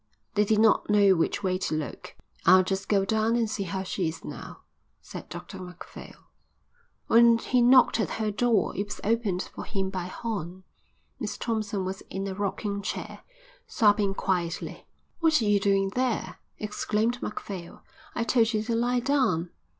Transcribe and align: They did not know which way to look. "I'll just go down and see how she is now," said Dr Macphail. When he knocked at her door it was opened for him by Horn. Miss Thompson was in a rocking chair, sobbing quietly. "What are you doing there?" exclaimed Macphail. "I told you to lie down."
They 0.33 0.45
did 0.45 0.57
not 0.57 0.89
know 0.89 1.11
which 1.15 1.43
way 1.43 1.59
to 1.59 1.75
look. 1.75 2.15
"I'll 2.47 2.63
just 2.63 2.89
go 2.89 3.05
down 3.05 3.35
and 3.35 3.47
see 3.47 3.61
how 3.65 3.83
she 3.83 4.07
is 4.07 4.25
now," 4.25 4.61
said 4.99 5.29
Dr 5.29 5.59
Macphail. 5.59 6.25
When 7.05 7.37
he 7.37 7.61
knocked 7.61 7.99
at 7.99 8.09
her 8.17 8.31
door 8.31 8.75
it 8.75 8.87
was 8.87 8.99
opened 9.03 9.43
for 9.53 9.63
him 9.63 9.91
by 9.91 10.05
Horn. 10.05 10.63
Miss 11.19 11.37
Thompson 11.37 11.85
was 11.85 12.01
in 12.09 12.27
a 12.27 12.33
rocking 12.33 12.81
chair, 12.81 13.19
sobbing 13.67 14.15
quietly. 14.15 14.87
"What 15.19 15.39
are 15.39 15.45
you 15.45 15.59
doing 15.59 15.89
there?" 15.89 16.39
exclaimed 16.57 17.21
Macphail. 17.21 17.83
"I 18.15 18.23
told 18.23 18.53
you 18.53 18.63
to 18.63 18.75
lie 18.75 19.01
down." 19.01 19.51